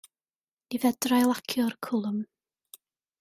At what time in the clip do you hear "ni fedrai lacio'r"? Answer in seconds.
0.71-1.77